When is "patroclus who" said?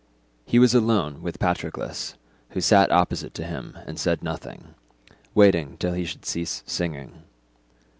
1.37-2.59